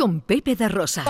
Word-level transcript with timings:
con 0.00 0.22
Pepe 0.22 0.56
da 0.56 0.66
Rosa. 0.68 1.04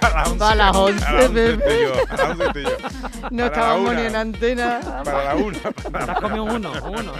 A 0.00 0.08
las 0.10 0.28
11. 0.30 0.44
A 0.44 0.54
las 0.54 0.76
11 0.76 1.04
Pepe. 1.28 1.52
estoy 1.52 1.82
yo, 1.82 1.92
a 2.08 2.16
las 2.16 2.30
11 2.30 2.46
estoy 2.46 2.62
yo. 2.62 2.70
No 3.28 3.38
Para 3.38 3.46
estábamos 3.46 3.94
ni 3.94 4.02
en 4.02 4.16
antena. 4.16 5.02
Para 5.04 5.24
la 5.24 5.34
una. 5.34 6.20
Comido 6.20 6.44
uno, 6.44 6.72
uno. 6.84 7.12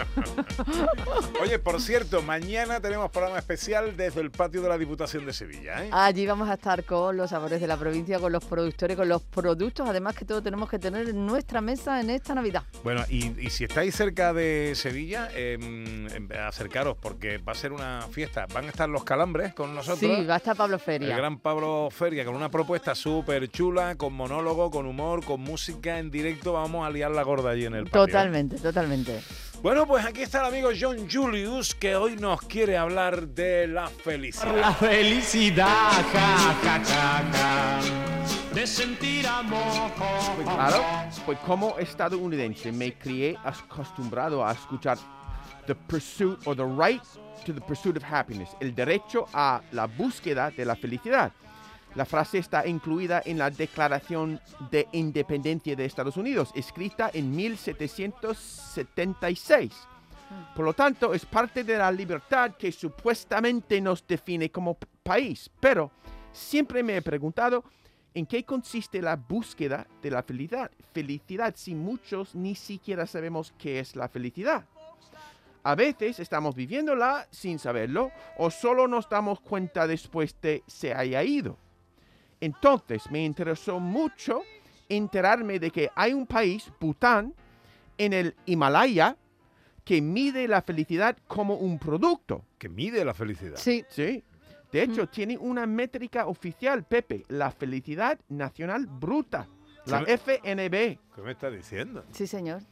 Oye, 1.42 1.58
por 1.58 1.80
cierto, 1.80 2.22
mañana 2.22 2.80
tenemos 2.80 3.10
programa 3.10 3.38
especial 3.38 3.96
desde 3.96 4.20
el 4.20 4.30
patio 4.30 4.62
de 4.62 4.68
la 4.68 4.78
Diputación 4.78 5.26
de 5.26 5.32
Sevilla. 5.32 5.84
¿eh? 5.84 5.90
Allí 5.92 6.24
vamos 6.26 6.48
a 6.48 6.54
estar 6.54 6.84
con 6.84 7.16
los 7.16 7.30
sabores 7.30 7.60
de 7.60 7.66
la 7.66 7.76
provincia, 7.76 8.20
con 8.20 8.30
los 8.30 8.44
productores, 8.44 8.96
con 8.96 9.08
los 9.08 9.22
productos, 9.22 9.88
además 9.88 10.14
que 10.14 10.24
todo 10.24 10.40
tenemos 10.42 10.70
que 10.70 10.78
tener 10.78 11.08
en 11.08 11.26
nuestra 11.26 11.60
mesa 11.60 12.00
en 12.00 12.10
esta 12.10 12.36
Navidad. 12.36 12.62
Bueno, 12.84 13.02
y, 13.08 13.38
y 13.44 13.50
si 13.50 13.64
estáis 13.64 13.96
cerca 13.96 14.32
de 14.32 14.74
Sevilla, 14.76 15.28
em, 15.34 16.06
em, 16.06 16.28
acercaros 16.46 16.96
porque 16.98 17.38
va 17.38 17.52
a 17.52 17.56
ser 17.56 17.72
una 17.72 18.02
fiesta. 18.12 18.46
Van 18.54 18.66
a 18.66 18.68
estar 18.68 18.88
los 18.88 19.02
calambres 19.02 19.54
con 19.54 19.74
nosotros. 19.74 19.98
Sí, 19.98 20.24
va 20.24 20.34
a 20.34 20.38
estar 20.38 20.45
Pablo 20.54 20.76
El 20.76 20.80
Feria. 20.80 21.16
gran 21.16 21.38
Pablo 21.38 21.88
Feria 21.90 22.24
con 22.24 22.34
una 22.34 22.50
propuesta 22.50 22.94
súper 22.94 23.48
chula, 23.50 23.96
con 23.96 24.12
monólogo, 24.12 24.70
con 24.70 24.86
humor, 24.86 25.24
con 25.24 25.40
música 25.40 25.98
en 25.98 26.10
directo. 26.10 26.52
Vamos 26.52 26.86
a 26.86 26.90
liar 26.90 27.10
la 27.10 27.22
gorda 27.22 27.50
allí 27.50 27.64
en 27.64 27.74
el 27.74 27.84
patio. 27.84 28.02
¿eh? 28.02 28.06
Totalmente, 28.06 28.56
totalmente. 28.58 29.20
Bueno, 29.62 29.86
pues 29.86 30.04
aquí 30.04 30.22
está 30.22 30.40
el 30.40 30.46
amigo 30.54 30.70
John 30.78 31.08
Julius 31.10 31.74
que 31.74 31.96
hoy 31.96 32.16
nos 32.16 32.40
quiere 32.42 32.76
hablar 32.76 33.26
de 33.28 33.66
la 33.66 33.88
felicidad. 33.88 34.56
La 34.56 34.72
felicidad, 34.72 35.66
ja, 36.12 36.54
ja, 36.62 36.84
ja, 36.84 37.24
ja, 37.32 37.80
de 38.54 38.66
sentir 38.66 39.26
amor. 39.26 39.90
Pues 40.36 40.48
claro, 40.48 40.84
pues 41.24 41.38
como 41.40 41.78
estadounidense 41.78 42.70
me 42.70 42.92
crié 42.94 43.36
acostumbrado 43.44 44.46
a 44.46 44.52
escuchar 44.52 44.98
the 45.66 45.74
pursuit 45.74 46.38
or 46.46 46.54
the 46.54 46.64
right 46.64 47.02
to 47.44 47.52
the 47.52 47.60
pursuit 47.60 47.94
of 47.96 48.02
happiness, 48.02 48.56
el 48.60 48.74
derecho 48.74 49.26
a 49.32 49.62
la 49.72 49.86
búsqueda 49.86 50.50
de 50.50 50.64
la 50.64 50.74
felicidad. 50.76 51.32
La 51.94 52.04
frase 52.04 52.38
está 52.38 52.66
incluida 52.66 53.22
en 53.24 53.38
la 53.38 53.50
Declaración 53.50 54.40
de 54.70 54.86
Independencia 54.92 55.74
de 55.74 55.86
Estados 55.86 56.18
Unidos, 56.18 56.50
escrita 56.54 57.10
en 57.14 57.34
1776. 57.34 59.72
Por 60.54 60.66
lo 60.66 60.74
tanto, 60.74 61.14
es 61.14 61.24
parte 61.24 61.64
de 61.64 61.78
la 61.78 61.90
libertad 61.90 62.52
que 62.58 62.70
supuestamente 62.70 63.80
nos 63.80 64.06
define 64.06 64.50
como 64.50 64.76
país. 65.02 65.50
Pero 65.58 65.90
siempre 66.32 66.82
me 66.82 66.96
he 66.96 67.02
preguntado 67.02 67.64
en 68.12 68.26
qué 68.26 68.44
consiste 68.44 69.00
la 69.00 69.16
búsqueda 69.16 69.86
de 70.02 70.10
la 70.10 70.22
felicidad. 70.22 70.70
Felicidad 70.92 71.54
si 71.56 71.74
muchos 71.74 72.34
ni 72.34 72.54
siquiera 72.54 73.06
sabemos 73.06 73.54
qué 73.58 73.78
es 73.78 73.96
la 73.96 74.08
felicidad. 74.08 74.66
A 75.66 75.74
veces 75.74 76.20
estamos 76.20 76.54
viviéndola 76.54 77.26
sin 77.32 77.58
saberlo 77.58 78.12
o 78.38 78.52
solo 78.52 78.86
nos 78.86 79.08
damos 79.08 79.40
cuenta 79.40 79.88
después 79.88 80.40
de 80.40 80.62
se 80.68 80.94
haya 80.94 81.24
ido. 81.24 81.58
Entonces 82.40 83.10
me 83.10 83.24
interesó 83.24 83.80
mucho 83.80 84.42
enterarme 84.88 85.58
de 85.58 85.72
que 85.72 85.90
hay 85.96 86.12
un 86.12 86.24
país, 86.24 86.70
Bután, 86.78 87.34
en 87.98 88.12
el 88.12 88.36
Himalaya, 88.46 89.16
que 89.84 90.00
mide 90.00 90.46
la 90.46 90.62
felicidad 90.62 91.16
como 91.26 91.56
un 91.56 91.80
producto. 91.80 92.44
Que 92.58 92.68
mide 92.68 93.04
la 93.04 93.12
felicidad. 93.12 93.56
Sí, 93.56 93.84
Sí. 93.88 94.22
De 94.70 94.82
hecho, 94.82 95.08
tiene 95.08 95.36
una 95.36 95.66
métrica 95.66 96.26
oficial, 96.26 96.84
Pepe, 96.84 97.24
la 97.26 97.50
felicidad 97.50 98.20
nacional 98.28 98.86
bruta, 98.86 99.48
la. 99.86 100.02
FNB. 100.02 100.70
¿Qué 101.12 101.22
me 101.24 101.32
estás 101.32 101.52
diciendo? 101.52 102.04
sí, 102.12 102.28
señor. 102.28 102.62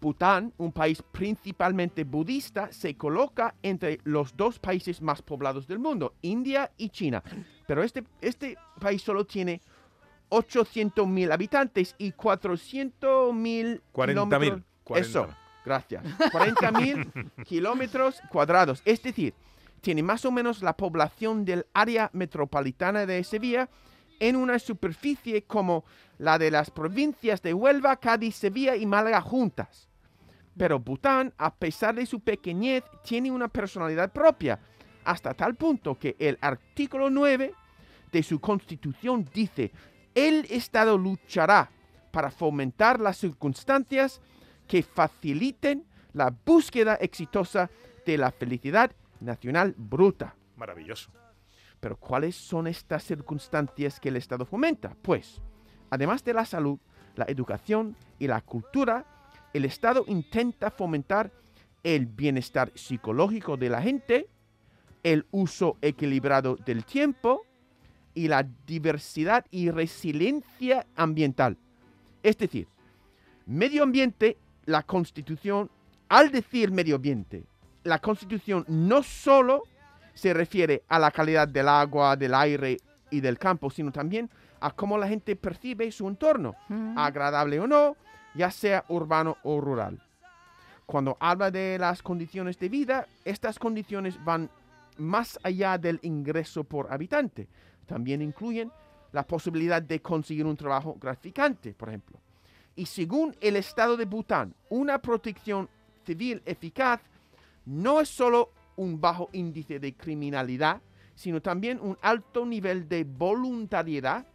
Bután, 0.00 0.52
un 0.56 0.72
país 0.72 1.02
principalmente 1.12 2.04
budista, 2.04 2.72
se 2.72 2.96
coloca 2.96 3.54
entre 3.62 4.00
los 4.04 4.36
dos 4.36 4.58
países 4.58 5.02
más 5.02 5.20
poblados 5.22 5.66
del 5.66 5.78
mundo, 5.78 6.14
India 6.22 6.70
y 6.78 6.88
China. 6.88 7.22
Pero 7.66 7.82
este, 7.82 8.04
este 8.20 8.56
país 8.80 9.02
solo 9.02 9.26
tiene 9.26 9.60
800.000 10.30 11.32
habitantes 11.32 11.94
y 11.98 12.12
400.000 12.12 13.80
40.000, 13.92 14.14
kilómetros- 14.14 14.62
40.000. 14.84 14.98
Eso, 14.98 15.28
gracias. 15.64 16.04
40.000 16.04 17.30
kilómetros 17.44 18.20
cuadrados. 18.30 18.82
Es 18.84 19.02
decir, 19.02 19.34
tiene 19.80 20.02
más 20.02 20.24
o 20.24 20.30
menos 20.30 20.62
la 20.62 20.76
población 20.76 21.44
del 21.44 21.66
área 21.74 22.10
metropolitana 22.12 23.06
de 23.06 23.22
Sevilla 23.24 23.68
en 24.18 24.36
una 24.36 24.58
superficie 24.58 25.42
como 25.44 25.84
la 26.18 26.38
de 26.38 26.50
las 26.50 26.70
provincias 26.70 27.40
de 27.42 27.54
Huelva, 27.54 27.96
Cádiz, 27.96 28.34
Sevilla 28.36 28.76
y 28.76 28.84
Málaga 28.86 29.20
juntas. 29.20 29.88
Pero 30.60 30.78
Bután, 30.78 31.32
a 31.38 31.54
pesar 31.54 31.94
de 31.94 32.04
su 32.04 32.20
pequeñez, 32.20 32.84
tiene 33.02 33.30
una 33.30 33.48
personalidad 33.48 34.12
propia, 34.12 34.60
hasta 35.04 35.32
tal 35.32 35.54
punto 35.54 35.98
que 35.98 36.16
el 36.18 36.36
artículo 36.42 37.08
9 37.08 37.54
de 38.12 38.22
su 38.22 38.42
constitución 38.42 39.26
dice, 39.32 39.72
el 40.14 40.46
Estado 40.50 40.98
luchará 40.98 41.70
para 42.10 42.30
fomentar 42.30 43.00
las 43.00 43.16
circunstancias 43.16 44.20
que 44.68 44.82
faciliten 44.82 45.86
la 46.12 46.30
búsqueda 46.44 46.96
exitosa 46.96 47.70
de 48.04 48.18
la 48.18 48.30
felicidad 48.30 48.92
nacional 49.20 49.74
bruta. 49.78 50.36
Maravilloso. 50.56 51.10
Pero 51.80 51.96
¿cuáles 51.96 52.36
son 52.36 52.66
estas 52.66 53.02
circunstancias 53.04 53.98
que 53.98 54.10
el 54.10 54.16
Estado 54.16 54.44
fomenta? 54.44 54.94
Pues, 55.00 55.40
además 55.88 56.22
de 56.22 56.34
la 56.34 56.44
salud, 56.44 56.78
la 57.16 57.24
educación 57.24 57.96
y 58.18 58.26
la 58.26 58.42
cultura, 58.42 59.06
el 59.52 59.64
Estado 59.64 60.04
intenta 60.06 60.70
fomentar 60.70 61.30
el 61.82 62.06
bienestar 62.06 62.70
psicológico 62.74 63.56
de 63.56 63.70
la 63.70 63.82
gente, 63.82 64.28
el 65.02 65.26
uso 65.30 65.76
equilibrado 65.80 66.56
del 66.56 66.84
tiempo 66.84 67.42
y 68.14 68.28
la 68.28 68.46
diversidad 68.66 69.46
y 69.50 69.70
resiliencia 69.70 70.86
ambiental. 70.96 71.56
Es 72.22 72.36
decir, 72.36 72.68
medio 73.46 73.82
ambiente, 73.82 74.36
la 74.66 74.82
Constitución, 74.82 75.70
al 76.08 76.30
decir 76.30 76.70
medio 76.70 76.96
ambiente, 76.96 77.44
la 77.84 77.98
Constitución 77.98 78.64
no 78.68 79.02
solo 79.02 79.62
se 80.12 80.34
refiere 80.34 80.82
a 80.88 80.98
la 80.98 81.10
calidad 81.10 81.48
del 81.48 81.68
agua, 81.68 82.14
del 82.16 82.34
aire 82.34 82.76
y 83.10 83.20
del 83.20 83.38
campo, 83.38 83.70
sino 83.70 83.90
también 83.90 84.28
a 84.60 84.70
cómo 84.70 84.98
la 84.98 85.08
gente 85.08 85.34
percibe 85.34 85.90
su 85.90 86.06
entorno, 86.06 86.54
Mm. 86.68 86.98
agradable 86.98 87.58
o 87.58 87.66
no, 87.66 87.96
ya 88.34 88.50
sea 88.50 88.84
urbano 88.88 89.36
o 89.42 89.60
rural. 89.60 90.02
Cuando 90.86 91.16
habla 91.20 91.50
de 91.50 91.78
las 91.78 92.02
condiciones 92.02 92.58
de 92.58 92.68
vida, 92.68 93.06
estas 93.24 93.58
condiciones 93.58 94.22
van 94.24 94.50
más 94.98 95.38
allá 95.42 95.78
del 95.78 95.98
ingreso 96.02 96.64
por 96.64 96.92
habitante. 96.92 97.48
También 97.86 98.22
incluyen 98.22 98.70
la 99.12 99.26
posibilidad 99.26 99.82
de 99.82 100.00
conseguir 100.00 100.46
un 100.46 100.56
trabajo 100.56 100.96
gratificante, 101.00 101.74
por 101.74 101.88
ejemplo. 101.88 102.20
Y 102.76 102.86
según 102.86 103.36
el 103.40 103.56
Estado 103.56 103.96
de 103.96 104.04
Bután, 104.04 104.54
una 104.68 105.00
protección 105.00 105.68
civil 106.04 106.42
eficaz 106.44 107.00
no 107.64 108.00
es 108.00 108.08
solo 108.08 108.52
un 108.76 109.00
bajo 109.00 109.28
índice 109.32 109.78
de 109.78 109.94
criminalidad, 109.94 110.80
sino 111.14 111.42
también 111.42 111.78
un 111.80 111.98
alto 112.00 112.46
nivel 112.46 112.88
de 112.88 113.04
voluntariedad 113.04 114.26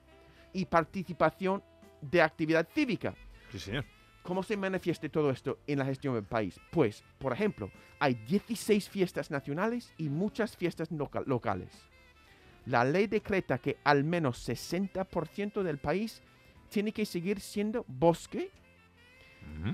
y 0.53 0.65
participación 0.65 1.63
de 2.01 2.21
actividad 2.21 2.67
cívica. 2.73 3.15
Sí, 3.51 3.59
señor. 3.59 3.85
¿Cómo 4.23 4.41
se 4.41 4.57
manifiesta 4.57 5.07
todo 5.09 5.29
esto 5.29 5.59
en 5.67 5.79
la 5.79 5.85
gestión 5.85 6.15
del 6.15 6.23
país? 6.23 6.59
Pues, 6.71 7.03
por 7.19 7.31
ejemplo, 7.33 7.69
hay 7.99 8.15
16 8.15 8.89
fiestas 8.89 9.29
nacionales 9.29 9.93
y 9.97 10.09
muchas 10.09 10.57
fiestas 10.57 10.91
loca- 10.91 11.21
locales. 11.27 11.69
La 12.65 12.83
ley 12.83 13.05
decreta 13.05 13.59
que 13.59 13.77
al 13.83 14.03
menos 14.03 14.39
60% 14.49 15.61
del 15.61 15.77
país 15.77 16.23
tiene 16.69 16.91
que 16.91 17.05
seguir 17.05 17.39
siendo 17.39 17.85
bosque. 17.87 18.49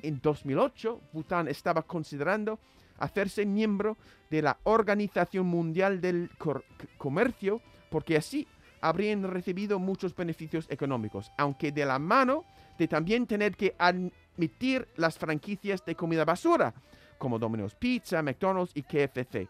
En 0.02 0.20
2008, 0.22 1.02
Bután 1.14 1.48
estaba 1.48 1.82
considerando 1.84 2.60
hacerse 2.98 3.46
miembro 3.46 3.96
de 4.30 4.42
la 4.42 4.60
Organización 4.64 5.48
Mundial 5.48 6.02
del 6.02 6.30
Cor- 6.38 6.66
Comercio 6.98 7.62
porque 7.90 8.18
así 8.18 8.46
habrían 8.82 9.24
recibido 9.24 9.80
muchos 9.80 10.16
beneficios 10.16 10.68
económicos, 10.70 11.32
aunque 11.38 11.72
de 11.72 11.86
la 11.86 12.00
mano 12.00 12.46
de 12.78 12.88
también 12.88 13.28
tener 13.28 13.56
que 13.56 13.76
admitir 13.78 14.88
las 14.96 15.18
franquicias 15.18 15.86
de 15.86 15.96
comida 15.96 16.26
basura, 16.26 16.74
como 17.18 17.40
Domino's 17.40 17.76
Pizza, 17.76 18.22
McDonald's 18.22 18.72
y 18.74 18.82
KFC. 18.82 19.48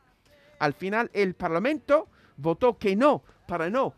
Al 0.60 0.74
final, 0.74 1.10
el 1.13 1.33
Parlamento 1.33 2.10
votó 2.38 2.78
que 2.78 2.95
no, 2.95 3.24
para 3.48 3.69
no 3.69 3.95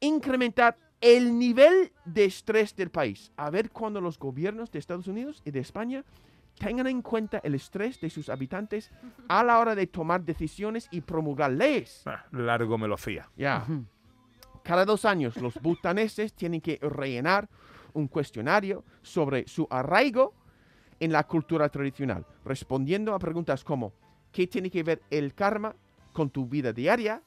incrementar 0.00 0.76
el 1.00 1.38
nivel 1.38 1.92
de 2.04 2.24
estrés 2.24 2.74
del 2.74 2.90
país. 2.90 3.32
A 3.36 3.50
ver 3.50 3.70
cuando 3.70 4.00
los 4.00 4.18
gobiernos 4.18 4.70
de 4.70 4.78
Estados 4.78 5.06
Unidos 5.06 5.42
y 5.44 5.50
de 5.50 5.60
España 5.60 6.04
tengan 6.58 6.86
en 6.86 7.00
cuenta 7.00 7.40
el 7.42 7.54
estrés 7.54 8.00
de 8.00 8.10
sus 8.10 8.28
habitantes 8.28 8.90
a 9.28 9.42
la 9.44 9.58
hora 9.58 9.74
de 9.74 9.86
tomar 9.86 10.22
decisiones 10.24 10.88
y 10.90 11.00
promulgar 11.00 11.52
leyes. 11.52 12.02
Ah, 12.06 12.24
largo 12.32 12.76
me 12.76 12.88
lo 12.88 12.96
fía. 12.96 13.30
Ya. 13.36 13.64
Cada 14.70 14.84
dos 14.84 15.04
años 15.04 15.36
los 15.38 15.54
butaneses 15.60 16.32
tienen 16.32 16.60
que 16.60 16.78
rellenar 16.80 17.48
un 17.92 18.06
cuestionario 18.06 18.84
sobre 19.02 19.48
su 19.48 19.66
arraigo 19.68 20.32
en 21.00 21.10
la 21.10 21.26
cultura 21.26 21.68
tradicional, 21.68 22.24
respondiendo 22.44 23.12
a 23.12 23.18
preguntas 23.18 23.64
como 23.64 23.92
¿qué 24.30 24.46
tiene 24.46 24.70
que 24.70 24.84
ver 24.84 25.02
el 25.10 25.34
karma 25.34 25.74
con 26.12 26.30
tu 26.30 26.46
vida 26.46 26.72
diaria? 26.72 27.20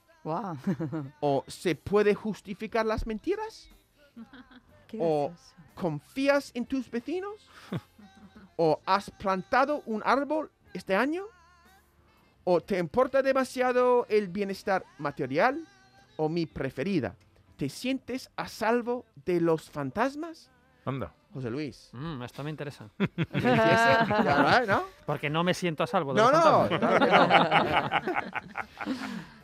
¿O 1.19 1.43
se 1.45 1.75
puede 1.75 2.15
justificar 2.15 2.85
las 2.85 3.05
mentiras? 3.05 3.67
O-. 4.97 5.33
¿Confías 5.75 6.49
en 6.53 6.65
tus 6.65 6.89
vecinos? 6.89 7.49
¿O 8.55 8.79
has 8.85 9.11
plantado 9.11 9.81
un 9.85 10.01
árbol 10.05 10.49
este 10.73 10.95
año? 10.95 11.25
¿O 12.45 12.61
te 12.61 12.77
importa 12.77 13.21
demasiado 13.21 14.05
el 14.07 14.29
bienestar 14.29 14.85
material? 14.97 15.67
¿O 16.15 16.29
mi 16.29 16.45
preferida? 16.45 17.17
¿Te 17.57 17.69
sientes 17.69 18.29
a 18.35 18.47
salvo 18.47 19.05
de 19.25 19.39
los 19.41 19.69
fantasmas? 19.69 20.50
Anda. 20.85 21.13
José 21.33 21.50
Luis. 21.50 21.89
Mm, 21.94 22.21
esto 22.21 22.44
me 22.44 22.51
interesa. 22.51 22.89
¿no? 24.67 24.83
Porque 25.05 25.29
no 25.31 25.44
me 25.44 25.53
siento 25.55 25.83
a 25.83 25.88
salvo 25.88 26.13
de 26.13 26.21
No, 26.21 26.29
los 26.31 26.44
no, 26.44 26.69
no. 26.69 27.09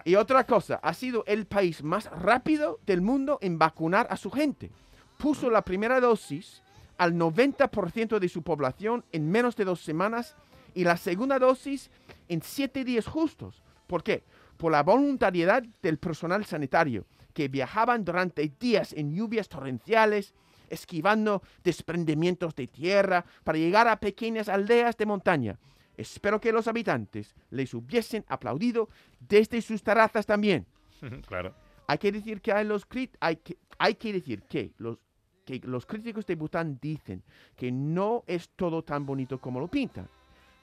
y 0.06 0.16
otra 0.16 0.44
cosa, 0.46 0.80
ha 0.84 0.94
sido 0.94 1.24
el 1.26 1.48
país 1.48 1.84
más 1.84 2.06
rápido 2.12 2.80
del 2.86 3.02
mundo 3.02 3.40
en 3.42 3.58
vacunar 3.58 4.08
a 4.12 4.18
su 4.18 4.30
gente. 4.30 4.72
Puso 5.18 5.50
la 5.50 5.64
primera 5.64 6.00
dosis 6.00 6.62
al 6.98 7.14
90% 7.16 8.20
de 8.20 8.30
su 8.30 8.44
población 8.44 9.04
en 9.12 9.30
menos 9.30 9.56
de 9.56 9.66
dos 9.66 9.82
semanas 9.82 10.36
y 10.76 10.84
la 10.84 10.98
segunda 10.98 11.40
dosis 11.40 11.90
en 12.28 12.42
siete 12.44 12.84
días 12.84 13.08
justos. 13.08 13.64
¿Por 13.88 14.04
qué? 14.04 14.24
Por 14.58 14.72
la 14.72 14.84
voluntariedad 14.84 15.64
del 15.82 15.98
personal 15.98 16.46
sanitario, 16.46 17.06
que 17.34 17.48
viajaban 17.48 18.04
durante 18.06 18.48
días 18.60 18.94
en 18.94 19.14
lluvias 19.14 19.48
torrenciales, 19.50 20.34
esquivando 20.70 21.42
desprendimientos 21.64 22.56
de 22.56 22.68
tierra 22.68 23.26
para 23.44 23.58
llegar 23.58 23.88
a 23.88 24.00
pequeñas 24.00 24.50
aldeas 24.50 24.98
de 24.98 25.06
montaña. 25.06 25.60
Espero 25.98 26.40
que 26.40 26.52
los 26.52 26.68
habitantes 26.68 27.36
les 27.50 27.74
hubiesen 27.74 28.24
aplaudido 28.28 28.90
desde 29.20 29.62
sus 29.62 29.84
terrazas 29.84 30.26
también. 30.26 30.66
claro. 31.28 31.54
Hay 31.88 31.98
que 31.98 32.12
decir 32.12 32.40
que 32.42 32.54
hay, 32.54 32.66
los 32.66 32.88
crit- 32.88 33.18
hay 33.20 33.38
que, 33.38 33.58
hay 33.80 33.96
que 33.96 34.14
decir 34.14 34.44
que 34.44 34.74
los, 34.78 35.00
que 35.44 35.60
los 35.64 35.86
críticos 35.88 36.26
de 36.28 36.36
Bután 36.36 36.78
dicen 36.80 37.24
que 37.56 37.72
no 37.72 38.24
es 38.28 38.50
todo 38.56 38.84
tan 38.84 39.06
bonito 39.06 39.40
como 39.40 39.60
lo 39.60 39.68
pintan, 39.68 40.08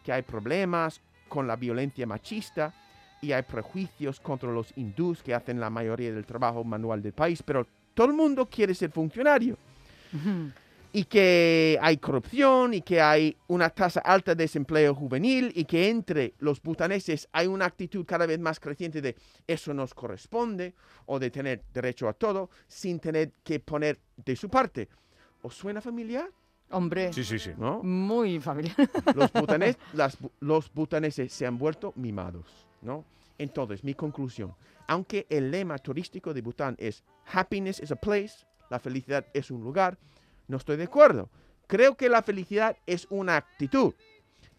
que 0.04 0.12
hay 0.12 0.22
problemas 0.22 1.02
con 1.28 1.48
la 1.48 1.56
violencia 1.56 2.06
machista 2.06 2.72
y 3.22 3.32
hay 3.32 3.42
prejuicios 3.42 4.20
contra 4.20 4.50
los 4.50 4.76
hindús 4.76 5.22
que 5.22 5.34
hacen 5.34 5.58
la 5.60 5.70
mayoría 5.70 6.12
del 6.12 6.24
trabajo 6.26 6.62
manual 6.64 7.02
del 7.02 7.12
país, 7.12 7.42
pero 7.42 7.66
todo 7.94 8.06
el 8.08 8.12
mundo 8.12 8.46
quiere 8.46 8.74
ser 8.74 8.90
funcionario 8.90 9.56
y 10.92 11.04
que 11.04 11.78
hay 11.82 11.98
corrupción 11.98 12.72
y 12.74 12.80
que 12.80 13.00
hay 13.02 13.36
una 13.48 13.68
tasa 13.70 14.00
alta 14.00 14.34
de 14.34 14.44
desempleo 14.44 14.94
juvenil 14.94 15.52
y 15.54 15.64
que 15.64 15.88
entre 15.90 16.34
los 16.38 16.62
butaneses 16.62 17.28
hay 17.32 17.46
una 17.48 17.66
actitud 17.66 18.04
cada 18.06 18.24
vez 18.26 18.38
más 18.38 18.58
creciente 18.60 19.02
de 19.02 19.14
eso 19.46 19.74
nos 19.74 19.92
corresponde 19.92 20.74
o 21.06 21.19
de 21.19 21.30
tener 21.30 21.62
derecho 21.74 22.08
a 22.08 22.12
todo 22.14 22.48
sin 22.69 22.98
tener 22.98 23.32
que 23.44 23.60
poner 23.60 23.98
de 24.24 24.36
su 24.36 24.48
parte. 24.48 24.88
¿Os 25.42 25.54
suena 25.54 25.80
familiar? 25.80 26.30
Hombre, 26.70 27.12
Sí, 27.12 27.22
sí, 27.24 27.38
sí. 27.38 27.50
¿No? 27.58 27.82
muy 27.82 28.40
familiar. 28.40 28.74
Los, 29.14 29.32
butanes- 29.34 29.76
las 29.92 30.16
los 30.40 30.72
butaneses 30.72 31.32
se 31.32 31.46
han 31.46 31.58
vuelto 31.58 31.92
mimados, 31.96 32.65
¿no? 32.82 33.05
Entonces, 33.38 33.84
mi 33.84 33.94
conclusión, 33.94 34.55
aunque 34.88 35.26
el 35.28 35.50
lema 35.50 35.78
turístico 35.78 36.32
de 36.32 36.43
Bután 36.43 36.76
es 36.78 37.05
Happiness 37.32 37.81
is 37.81 37.93
a 37.93 37.96
place, 37.96 38.46
la 38.70 38.78
felicidad 38.78 39.26
es 39.34 39.50
un 39.50 39.62
lugar, 39.62 39.99
no 40.49 40.56
estoy 40.56 40.76
de 40.76 40.84
acuerdo. 40.84 41.28
Creo 41.67 41.96
que 41.96 42.08
la 42.08 42.23
felicidad 42.23 42.76
es 42.87 43.06
una 43.11 43.37
actitud. 43.37 43.94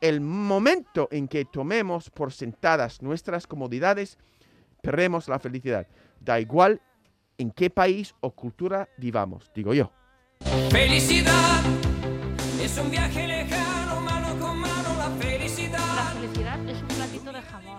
El 0.01 0.21
momento 0.21 1.07
en 1.11 1.27
que 1.27 1.45
tomemos 1.45 2.09
por 2.09 2.31
sentadas 2.33 3.01
nuestras 3.01 3.47
comodidades, 3.47 4.17
perdemos 4.81 5.27
la 5.27 5.39
felicidad. 5.39 5.87
Da 6.19 6.39
igual 6.39 6.81
en 7.37 7.51
qué 7.51 7.69
país 7.69 8.13
o 8.19 8.31
cultura 8.31 8.89
vivamos, 8.97 9.51
digo 9.55 9.73
yo. 9.73 9.91
Felicidad 10.69 11.61
es 12.61 12.77
un 12.77 12.91
viaje 12.91 13.27
lejano, 13.27 14.01
mano 14.01 14.39
con 14.39 14.59
mano, 14.59 14.95
la 14.97 15.09
felicidad. 15.19 15.95
La 15.95 16.03
felicidad 16.19 16.69
es 16.69 16.81
un 16.81 16.87
platito 16.87 17.31
de 17.31 17.41
jamón, 17.41 17.76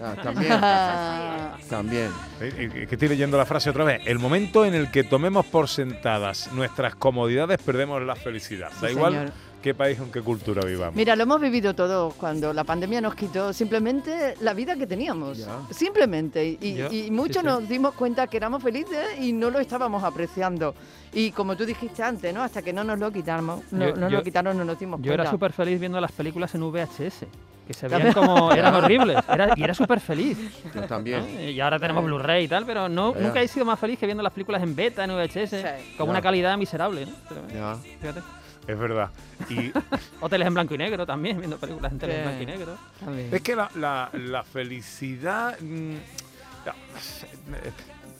Ah, 0.00 0.14
también. 0.22 1.68
También. 1.68 2.10
Eh, 2.40 2.70
eh, 2.74 2.86
Que 2.88 2.94
estoy 2.94 3.08
leyendo 3.08 3.36
la 3.36 3.46
frase 3.46 3.70
otra 3.70 3.84
vez. 3.84 4.02
El 4.06 4.18
momento 4.18 4.64
en 4.64 4.74
el 4.74 4.90
que 4.90 5.04
tomemos 5.04 5.46
por 5.46 5.68
sentadas 5.68 6.50
nuestras 6.52 6.94
comodidades, 6.94 7.58
perdemos 7.62 8.02
la 8.02 8.16
felicidad. 8.16 8.70
Da 8.80 8.88
Sí, 8.88 8.94
igual 8.94 9.12
señor. 9.12 9.32
qué 9.62 9.74
país 9.74 9.98
o 10.00 10.04
en 10.04 10.12
qué 10.12 10.20
cultura 10.22 10.64
vivamos. 10.64 10.94
Mira, 10.94 11.16
lo 11.16 11.22
hemos 11.22 11.40
vivido 11.40 11.74
todo 11.74 12.10
cuando 12.10 12.52
la 12.52 12.64
pandemia 12.64 13.00
nos 13.00 13.14
quitó 13.14 13.52
simplemente 13.52 14.34
la 14.40 14.54
vida 14.54 14.76
que 14.76 14.86
teníamos. 14.86 15.38
Ya. 15.38 15.46
Simplemente. 15.70 16.58
Y, 16.60 16.74
Yo- 16.74 16.90
y 16.92 17.10
muchos 17.10 17.36
sí, 17.36 17.40
sí. 17.42 17.46
nos 17.46 17.68
dimos 17.68 17.94
cuenta 17.94 18.26
que 18.26 18.36
éramos 18.36 18.62
felices 18.62 19.06
y 19.20 19.32
no 19.32 19.50
lo 19.50 19.58
estábamos 19.60 20.02
apreciando. 20.04 20.74
Y 21.12 21.30
como 21.32 21.56
tú 21.56 21.64
dijiste 21.66 22.02
antes, 22.02 22.32
¿no? 22.34 22.42
Hasta 22.42 22.62
que 22.62 22.72
no 22.72 22.84
nos 22.84 22.98
lo 22.98 23.10
quitamos, 23.12 23.60
no, 23.70 23.88
Yo- 23.88 23.96
nos 23.96 24.10
yo- 24.10 24.18
lo 24.18 24.24
quitaron, 24.24 24.56
no 24.56 24.64
nos 24.64 24.78
dimos 24.78 24.98
Yo 25.00 25.04
cuenta. 25.10 25.22
era 25.22 25.30
súper 25.30 25.52
feliz 25.52 25.78
viendo 25.78 26.00
las 26.00 26.12
películas 26.12 26.54
en 26.54 26.62
VHS, 26.62 27.26
que 27.66 27.74
se 27.74 27.88
veían 27.88 28.12
como 28.12 28.52
eran 28.54 28.74
horribles, 28.74 29.18
era- 29.28 29.52
y 29.56 29.62
era 29.62 29.74
súper 29.74 30.00
feliz. 30.00 30.38
Yo 30.74 30.80
¿no? 30.80 30.86
también. 30.86 31.40
Y 31.50 31.60
ahora 31.60 31.78
tenemos 31.78 32.04
Blu-ray 32.04 32.44
y 32.44 32.48
tal, 32.48 32.66
pero 32.66 32.88
no, 32.88 33.14
nunca 33.14 33.40
he 33.40 33.48
sido 33.48 33.64
más 33.64 33.78
feliz 33.78 33.98
que 33.98 34.06
viendo 34.06 34.22
las 34.22 34.32
películas 34.32 34.62
en 34.62 34.74
beta, 34.74 35.04
en 35.04 35.10
VHS, 35.10 35.50
Sí. 35.50 35.94
con 35.96 36.08
una 36.10 36.20
calidad 36.20 36.56
miserable, 36.58 37.06
¿no? 37.06 37.12
Pero, 37.28 37.78
fíjate. 38.00 38.20
Es 38.66 38.78
verdad. 38.78 39.10
Y 39.50 39.72
O 40.20 40.28
teles 40.28 40.46
en 40.46 40.54
blanco 40.54 40.74
y 40.74 40.78
negro 40.78 41.04
también, 41.04 41.38
viendo 41.38 41.58
películas 41.58 41.90
en 41.92 41.98
teles 41.98 42.16
en 42.18 42.22
blanco 42.24 42.42
y 42.42 42.46
negro. 42.46 42.76
También. 43.00 43.28
es 43.34 43.40
que 43.42 43.56
la, 43.56 43.70
la- 43.74 44.10
la 44.12 44.42
felicidad... 44.44 45.58
mm, 45.60 45.94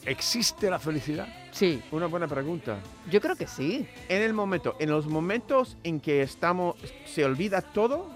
¿Existe 0.05 0.69
la 0.69 0.79
felicidad? 0.79 1.27
Sí, 1.51 1.81
Una 1.91 2.07
buena 2.07 2.27
pregunta. 2.27 2.77
yo 3.09 3.21
creo 3.21 3.35
que 3.37 3.47
sí. 3.47 3.87
En 4.09 4.21
el 4.21 4.33
momento, 4.33 4.75
en 4.79 4.89
los 4.89 5.07
momentos 5.07 5.77
en 5.83 6.01
que 6.01 6.21
estamos, 6.21 6.75
se 7.05 7.23
olvida 7.23 7.61
todo, 7.61 8.09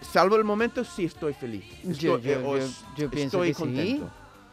salvo 0.00 0.36
el 0.36 0.44
momento 0.44 0.84
sí 0.84 1.04
estoy 1.04 1.34
feliz. 1.34 1.64
Yo- 1.82 2.16
Estoy, 2.16 2.22
yo- 2.22 2.56
eh, 2.56 2.68
yo- 2.96 3.10
pienso 3.10 3.44
estoy 3.44 3.48
que 3.48 3.54
sí. 3.84 4.02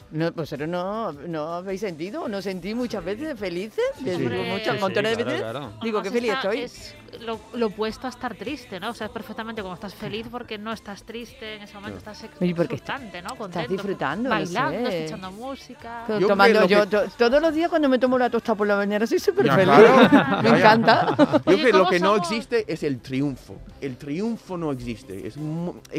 No, 0.09 0.31
¿Vosotros 0.31 0.69
no, 0.69 1.11
no 1.11 1.53
habéis 1.55 1.81
sentido? 1.81 2.29
¿No 2.29 2.41
sentí 2.41 2.73
muchas 2.73 3.03
veces 3.03 3.37
felices? 3.37 3.83
Sí. 4.01 4.09
Hombre, 4.09 4.51
muchas 4.53 4.75
sí, 4.75 4.81
montones 4.81 5.17
de 5.17 5.23
claro, 5.23 5.31
veces. 5.37 5.51
claro. 5.51 5.73
Digo, 5.83 6.01
qué 6.01 6.11
feliz 6.11 6.31
está- 6.33 6.53
estoy. 6.53 6.59
Es 6.61 6.95
lo, 7.25 7.39
lo 7.53 7.67
opuesto 7.67 8.07
a 8.07 8.09
estar 8.09 8.33
triste, 8.35 8.79
¿no? 8.79 8.91
O 8.91 8.93
sea, 8.93 9.07
es 9.07 9.13
perfectamente 9.13 9.61
como 9.61 9.73
estás 9.73 9.93
feliz 9.95 10.25
porque 10.31 10.57
no 10.57 10.71
estás 10.71 11.03
triste 11.03 11.55
en 11.55 11.63
ese 11.63 11.73
momento, 11.73 11.97
estás 11.97 12.23
Oye, 12.39 12.55
porque 12.55 12.75
¿no? 13.21 13.29
Contento, 13.29 13.59
Estás 13.59 13.67
disfrutando, 13.69 14.23
no 14.29 14.35
bailando, 14.35 14.89
sé. 14.89 14.97
escuchando 15.05 15.31
música. 15.31 16.05
Yo 16.19 16.27
tomando, 16.27 16.65
yo 16.67 16.81
que- 16.83 16.87
to- 16.87 17.07
todos 17.17 17.41
los 17.41 17.53
días 17.53 17.69
cuando 17.69 17.89
me 17.89 17.99
tomo 17.99 18.17
la 18.17 18.29
tosta 18.29 18.55
por 18.55 18.65
la 18.67 18.77
mañana 18.77 19.05
soy 19.07 19.19
súper 19.19 19.51
feliz. 19.51 19.63
claro. 19.65 20.41
Me 20.43 20.49
encanta. 20.57 21.15
Yo 21.17 21.41
creo 21.43 21.57
que 21.57 21.71
lo 21.71 21.77
¿cómo 21.79 21.89
que 21.89 21.99
no 21.99 22.13
somos? 22.15 22.31
existe 22.31 22.65
es 22.71 22.83
el 22.83 22.99
triunfo. 23.01 23.57
El 23.81 23.97
triunfo 23.97 24.55
no 24.57 24.71
existe. 24.71 25.27
Es 25.27 25.35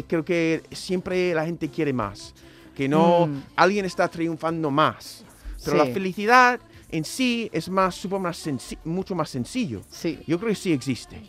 creo 0.07 0.25
que 0.25 0.63
siempre 0.71 1.33
la 1.33 1.45
gente 1.45 1.69
quiere 1.69 1.93
más. 1.93 2.33
Que 2.79 2.87
no 2.87 3.27
Mm. 3.27 3.41
alguien 3.57 3.83
está 3.83 4.07
triunfando 4.07 4.71
más. 4.71 5.25
Pero 5.65 5.75
la 5.75 5.83
Sí. 5.87 5.91
felicidad 5.91 6.61
en 6.89 7.03
sí 7.03 7.49
es 7.51 7.67
más, 7.67 7.93
supongo, 7.93 8.23
más 8.23 8.41
mucho 8.85 9.15
más 9.15 9.29
sencillo. 9.29 9.81
Sí. 9.89 10.17
Yo 10.25 10.37
creo 10.39 10.51
que 10.51 10.55
sí 10.55 10.71
existe. 10.71 11.21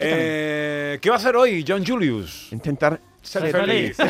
Eh, 0.00 0.98
¿Qué 1.00 1.10
va 1.10 1.14
a 1.14 1.18
hacer 1.20 1.36
hoy 1.36 1.64
John 1.64 1.86
Julius? 1.86 2.48
Intentar 2.50 3.00
Ser 3.22 3.42
Ser 3.42 3.52
feliz. 3.52 3.96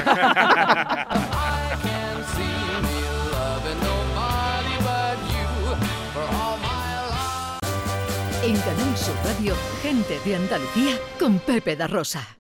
En 8.45 8.57
Canal 8.57 8.97
Sur 8.97 9.15
Radio, 9.25 9.55
gente 9.83 10.19
de 10.25 10.35
Andalucía 10.37 10.99
con 11.19 11.39
Pepe 11.39 11.77
da 11.77 11.87
Rosa. 11.87 12.39